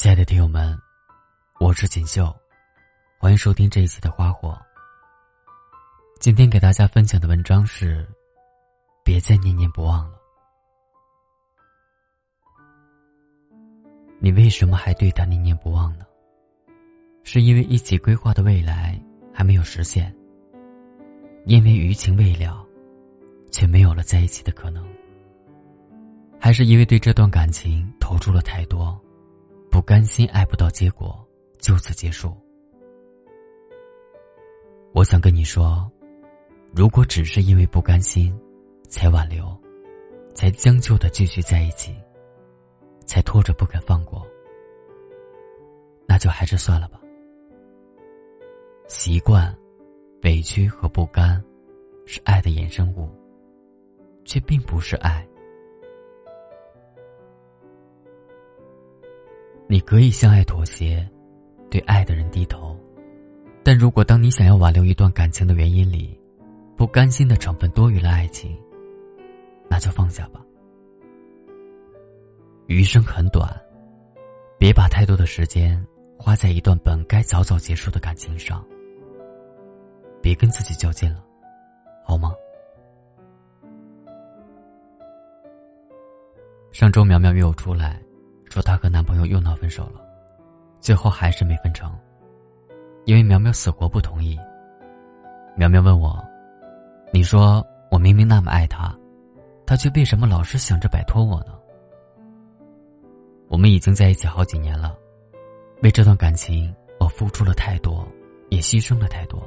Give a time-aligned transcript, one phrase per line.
[0.00, 0.74] 亲爱的听友们，
[1.58, 2.34] 我是锦绣，
[3.18, 4.58] 欢迎收听这一期的花火。
[6.18, 8.08] 今天给大家分享的文章是：
[9.04, 10.18] 别再念念不忘了。
[14.18, 16.06] 你为什么还对他念念不忘呢？
[17.22, 18.98] 是因为一起规划的未来
[19.34, 20.10] 还没有实现，
[21.44, 22.66] 因为余情未了，
[23.52, 24.82] 却没有了在一起的可能，
[26.40, 28.98] 还是因为对这段感情投注了太多？
[29.70, 31.16] 不甘心爱不到结果，
[31.58, 32.36] 就此结束。
[34.92, 35.90] 我想跟你说，
[36.74, 38.36] 如果只是因为不甘心，
[38.88, 39.56] 才挽留，
[40.34, 41.94] 才将就的继续在一起，
[43.06, 44.26] 才拖着不肯放过，
[46.04, 47.00] 那就还是算了吧。
[48.88, 49.56] 习惯、
[50.24, 51.42] 委屈和不甘，
[52.06, 53.08] 是爱的衍生物，
[54.24, 55.24] 却并不是爱。
[59.70, 61.08] 你可以向爱妥协，
[61.70, 62.76] 对爱的人低头，
[63.62, 66.20] 但如果当你想要挽留一段感情的原因里，
[66.76, 68.58] 不甘心的成分多于了爱情，
[69.68, 70.44] 那就放下吧。
[72.66, 73.48] 余生很短，
[74.58, 75.80] 别把太多的时间
[76.18, 78.66] 花在一段本该早早结束的感情上。
[80.20, 81.24] 别跟自己较劲了，
[82.04, 82.34] 好吗？
[86.72, 88.02] 上周苗苗约我出来。
[88.50, 90.00] 说她和男朋友又闹分手了，
[90.80, 91.96] 最后还是没分成，
[93.06, 94.38] 因为苗苗死活不同意。
[95.56, 96.22] 苗苗问我
[97.14, 98.92] ：“你说我明明那么爱他，
[99.64, 101.54] 他却为什么老是想着摆脱我呢？”
[103.48, 104.96] 我们已经在一起好几年了，
[105.82, 108.06] 为这段感情我付出了太多，
[108.48, 109.42] 也牺牲了太多。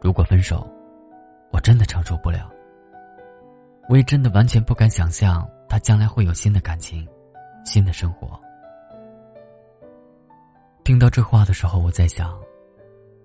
[0.00, 0.66] 如果分手，
[1.50, 2.50] 我真的承受不了。
[3.88, 7.08] 我也真的完全不敢想象他将来会有新的感情。
[7.64, 8.38] 新的生活。
[10.84, 12.38] 听到这话的时候，我在想，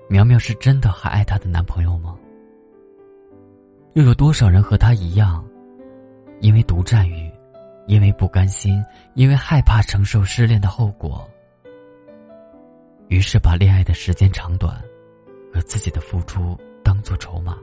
[0.10, 2.18] 苗苗是真的还爱她的男朋友吗？
[3.94, 5.46] 又有多少人和她一样，
[6.42, 7.32] 因为独占欲，
[7.88, 8.84] 因为不甘心，
[9.14, 11.26] 因为害怕承受失恋的后果，
[13.08, 14.82] 于是把恋爱的时间长短
[15.54, 17.58] 和自己的付出当做筹码，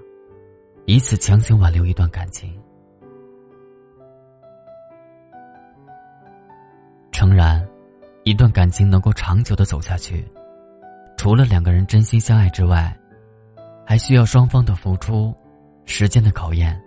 [0.86, 2.58] 以此强行挽留一段感情。
[7.20, 7.62] 诚然，
[8.24, 10.26] 一段感情能够长久的走下去，
[11.18, 12.98] 除了两个人真心相爱之外，
[13.84, 15.34] 还需要双方的付出、
[15.84, 16.82] 时间的考验、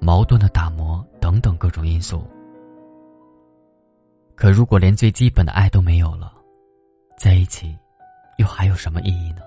[0.00, 2.24] 矛盾的打磨等等各种因素。
[4.36, 6.32] 可如果连最基本的爱都没有了，
[7.18, 7.76] 在一起，
[8.38, 9.42] 又还有什么意义呢？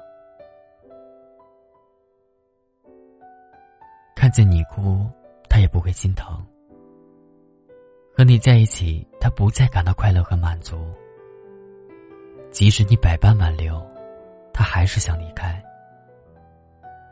[4.17, 5.07] 看见你哭，
[5.47, 6.45] 他也不会心疼。
[8.13, 10.87] 和你在一起，他不再感到快乐和满足。
[12.51, 13.79] 即使你百般挽留，
[14.53, 15.61] 他还是想离开。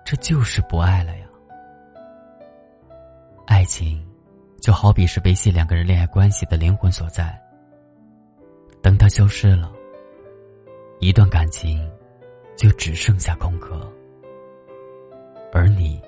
[0.03, 1.28] 这就是不爱了呀。
[3.46, 4.03] 爱情，
[4.59, 7.40] 就好比是维系两个人恋爱关系的灵魂所在。
[8.81, 9.72] 等它消失了，
[11.00, 11.90] 一段感情，
[12.56, 13.91] 就只剩下空壳。
[15.53, 16.01] 而你，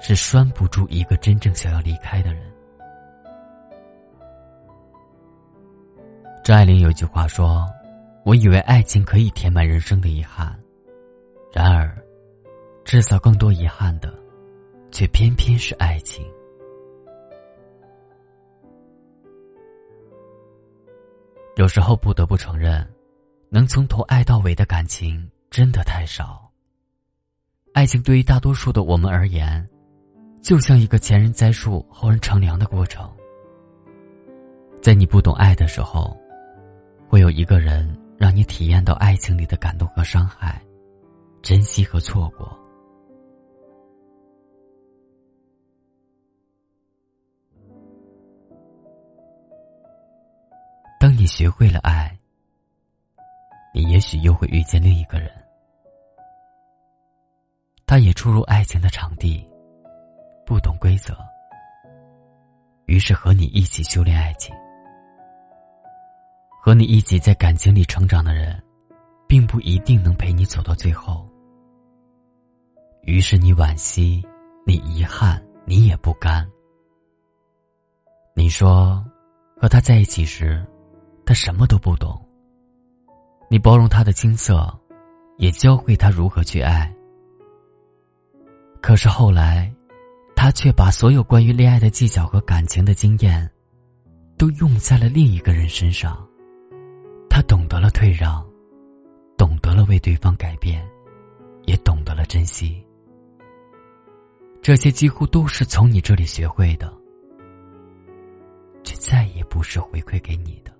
[0.00, 2.42] 是拴不住一个真正想要离开的人。
[6.48, 7.68] 张爱玲有句话说
[8.24, 10.58] ：“我以为爱情可以填满人生的遗憾，
[11.52, 11.94] 然而，
[12.86, 14.18] 制造更多遗憾的，
[14.90, 16.24] 却偏偏是爱情。”
[21.56, 22.82] 有时候不得不承认，
[23.50, 26.50] 能从头爱到尾的感情真的太少。
[27.74, 29.68] 爱情对于大多数的我们而言，
[30.40, 33.06] 就像一个前人栽树后人乘凉的过程。
[34.80, 36.17] 在你不懂爱的时候。
[37.08, 37.88] 会有一个人
[38.18, 40.60] 让你体验到爱情里的感动和伤害，
[41.40, 42.54] 珍惜和错过。
[51.00, 52.14] 当你学会了爱，
[53.72, 55.30] 你也许又会遇见另一个人，
[57.86, 59.48] 他也初入爱情的场地，
[60.44, 61.16] 不懂规则，
[62.84, 64.54] 于是和你一起修炼爱情。
[66.68, 68.62] 和你一起在感情里成长的人，
[69.26, 71.26] 并不一定能陪你走到最后。
[73.04, 74.22] 于是你惋惜，
[74.66, 76.46] 你遗憾，你也不甘。
[78.34, 79.02] 你说，
[79.58, 80.62] 和他在一起时，
[81.24, 82.22] 他什么都不懂。
[83.48, 84.70] 你包容他的青涩，
[85.38, 86.94] 也教会他如何去爱。
[88.82, 89.72] 可是后来，
[90.36, 93.50] 他却把所有关于恋爱的技巧和感情的经验，
[94.36, 96.27] 都用在了另一个人身上。
[97.38, 98.44] 他懂得了退让，
[99.36, 100.84] 懂得了为对方改变，
[101.66, 102.84] 也懂得了珍惜。
[104.60, 106.92] 这些几乎都是从你这里学会的，
[108.82, 110.72] 却再也不是回馈给你的。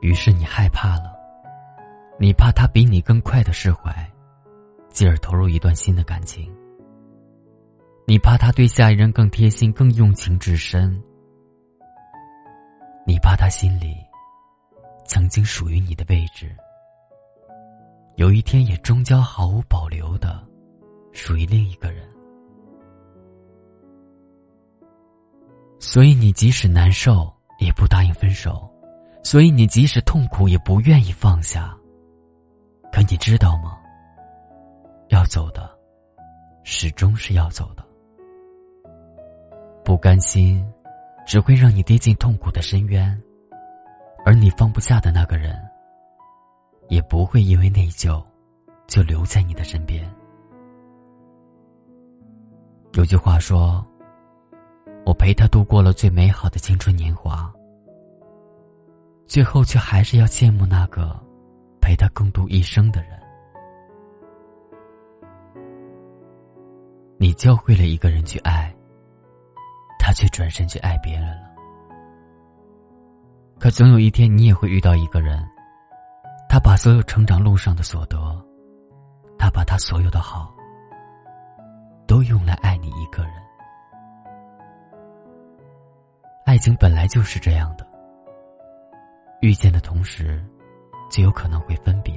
[0.00, 1.16] 于是你害怕了，
[2.18, 3.94] 你怕他比你更快的释怀，
[4.88, 6.52] 继而投入一段新的感情。
[8.06, 11.02] 你怕他对下一任更贴心、更用情至深，
[13.06, 13.96] 你怕他心里
[15.06, 16.54] 曾经属于你的位置，
[18.16, 20.42] 有一天也终将毫无保留的
[21.12, 22.06] 属于另一个人。
[25.78, 28.70] 所以你即使难受，也不答应分手。
[29.22, 31.74] 所以你即使痛苦也不愿意放下。
[32.92, 33.78] 可你知道吗？
[35.08, 35.70] 要走的，
[36.62, 37.83] 始终是要走的。
[39.84, 40.66] 不甘心，
[41.26, 43.22] 只会让你跌进痛苦的深渊，
[44.24, 45.60] 而你放不下的那个人，
[46.88, 48.24] 也不会因为内疚，
[48.86, 50.02] 就留在你的身边。
[52.94, 53.84] 有句话说
[55.04, 57.52] ：“我陪他度过了最美好的青春年华。”
[59.26, 61.14] 最后，却还是要羡慕那个
[61.80, 63.10] 陪他共度一生的人。
[67.18, 68.73] 你教会了一个人去爱，
[70.14, 71.50] 却转身去爱别人了。
[73.58, 75.44] 可总有一天，你也会遇到一个人，
[76.48, 78.16] 他把所有成长路上的所得，
[79.38, 80.54] 他把他所有的好，
[82.06, 83.32] 都用来爱你一个人。
[86.46, 87.86] 爱情本来就是这样的。
[89.40, 90.42] 遇见的同时，
[91.10, 92.14] 就有可能会分别。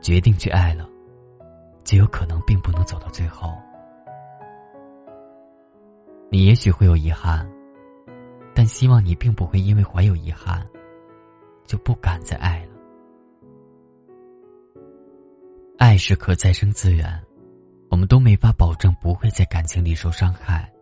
[0.00, 0.88] 决定去爱了，
[1.84, 3.54] 就有可能并不能走到最后。
[6.30, 7.50] 你也许会有遗憾，
[8.54, 10.64] 但希望你并不会因为怀有遗憾，
[11.64, 12.70] 就不敢再爱了。
[15.76, 17.20] 爱是可再生资源，
[17.90, 20.72] 我们都没法保证不会在感情里受伤害，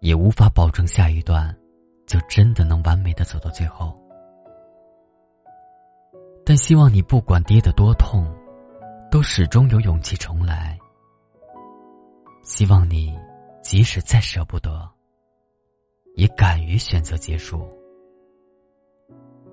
[0.00, 1.54] 也无法保证下一段。
[2.06, 3.98] 就真的能完美的走到最后，
[6.44, 8.30] 但希望你不管跌得多痛，
[9.10, 10.78] 都始终有勇气重来。
[12.42, 13.18] 希望你
[13.64, 14.86] 即使再舍不得，
[16.16, 17.66] 也敢于选择结束。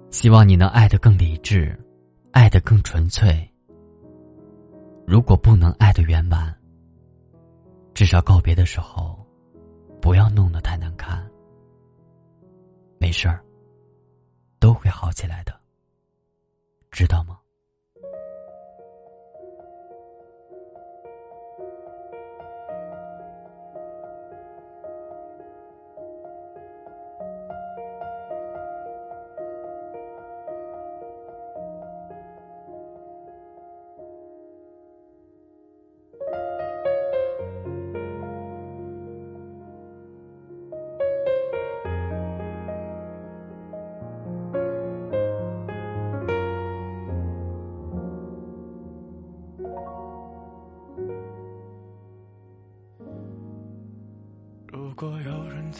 [0.09, 1.79] 希望你能爱得更理智，
[2.31, 3.49] 爱得更纯粹。
[5.07, 6.53] 如果不能爱得圆满，
[7.93, 9.25] 至少告别的时候，
[10.01, 11.25] 不要弄得太难看。
[12.99, 13.41] 没事儿，
[14.59, 15.57] 都会好起来的，
[16.91, 17.39] 知道吗？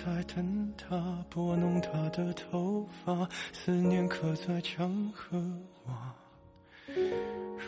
[0.04, 5.38] 在等他，拨弄他的头发，思念刻在墙和
[5.86, 6.16] 瓦。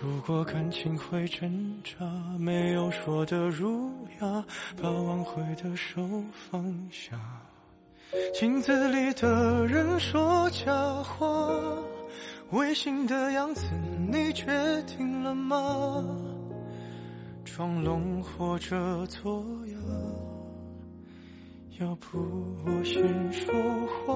[0.02, 2.04] 如果感情会挣扎，
[2.40, 4.46] 没有说的儒雅，
[4.82, 6.02] 把挽回的手
[6.50, 7.20] 放下。
[8.34, 10.74] 镜子里的人说假
[11.04, 11.28] 话，
[12.50, 13.64] 违心的样子
[14.12, 14.46] 你决
[14.88, 16.04] 定了吗？
[17.46, 19.78] 装聋或者作哑。
[21.84, 22.18] 要不
[22.66, 23.54] 我先说
[24.06, 24.16] 话。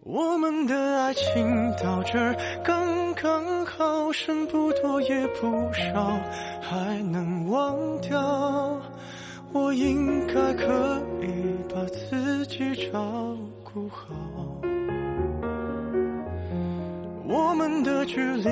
[0.00, 2.34] 我们的爱情到这儿
[2.64, 6.18] 刚刚好，剩不多也不少，
[6.62, 8.80] 还能忘掉。
[9.52, 11.28] 我应该可以
[11.68, 14.06] 把自己照顾好。
[17.28, 18.44] 我们的距离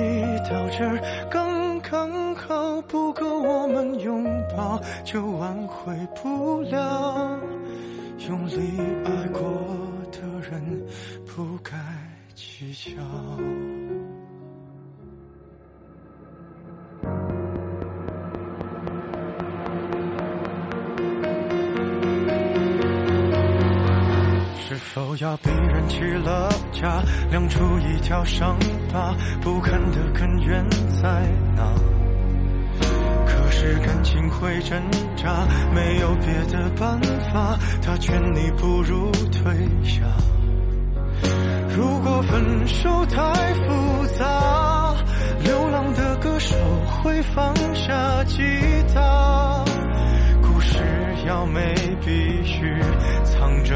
[0.49, 1.50] 到这儿刚
[1.91, 4.23] 刚好，不够我们拥
[4.55, 7.37] 抱，就挽回不了。
[8.29, 9.41] 用力爱过
[10.09, 10.85] 的人，
[11.25, 11.77] 不该
[12.33, 13.70] 计较。
[24.71, 28.57] 是否要逼人弃了家，亮出一条伤
[28.89, 30.65] 疤，不堪的根源
[31.01, 31.73] 在哪？
[33.25, 34.81] 可是感情会挣
[35.17, 36.97] 扎，没有别的办
[37.33, 40.03] 法，他劝你不如退下。
[41.75, 43.19] 如果分手太
[43.65, 44.95] 复杂，
[45.43, 46.55] 流浪的歌手
[47.03, 48.41] 会放下吉
[48.93, 49.65] 他。
[50.41, 50.79] 故事
[51.27, 51.75] 要美，
[52.05, 52.73] 必须
[53.25, 53.75] 藏着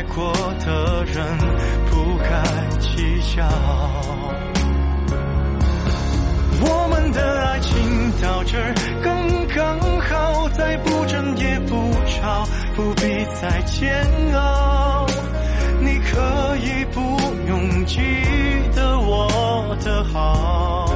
[0.00, 0.32] 爱过
[0.64, 1.38] 的人，
[1.90, 2.42] 不该
[2.78, 3.46] 计较。
[6.62, 8.56] 我们的爱情到这
[9.02, 13.02] 刚刚好，再不争也不吵，不必
[13.34, 15.06] 再煎熬。
[15.82, 18.00] 你可以不用记
[18.74, 20.86] 得我的好。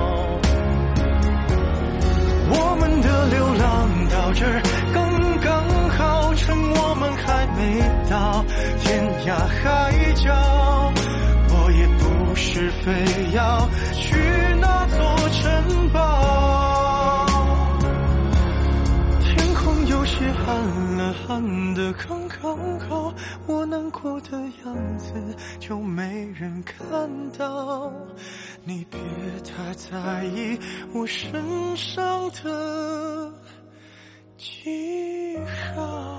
[2.57, 4.47] 我们的流浪到这
[4.95, 7.83] 刚刚好，趁我们还没
[8.15, 8.45] 到
[8.79, 10.33] 天涯海角，
[11.51, 12.93] 我也不是非
[13.33, 14.15] 要去
[14.61, 17.27] 那座城堡。
[19.21, 20.47] 天空有些暗
[20.97, 22.57] 了，暗的刚刚
[22.89, 23.13] 好，
[23.49, 25.13] 我难过的样子
[25.59, 26.79] 就没人看
[27.37, 27.91] 到。
[28.63, 28.97] 你别
[29.43, 30.57] 太在意
[30.93, 33.33] 我身上的
[34.39, 35.37] 记
[35.75, 36.14] 号。